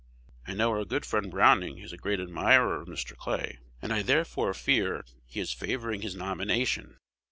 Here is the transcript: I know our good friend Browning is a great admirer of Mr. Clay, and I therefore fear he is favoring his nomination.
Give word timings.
I 0.47 0.55
know 0.55 0.71
our 0.71 0.83
good 0.83 1.05
friend 1.05 1.29
Browning 1.29 1.77
is 1.77 1.93
a 1.93 1.95
great 1.95 2.19
admirer 2.19 2.81
of 2.81 2.87
Mr. 2.87 3.15
Clay, 3.15 3.59
and 3.83 3.93
I 3.93 4.01
therefore 4.01 4.55
fear 4.55 5.05
he 5.27 5.39
is 5.39 5.51
favoring 5.51 6.01
his 6.01 6.15
nomination. 6.15 6.97